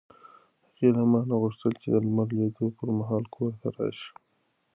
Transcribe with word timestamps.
هغې 0.67 0.89
له 0.97 1.03
ما 1.11 1.19
نه 1.29 1.35
وغوښتل 1.37 1.73
چې 1.81 1.87
د 1.93 1.95
لمر 2.05 2.27
لوېدو 2.35 2.65
پر 2.77 2.87
مهال 2.99 3.23
کور 3.35 3.51
ته 3.61 3.67
راشه. 3.77 4.09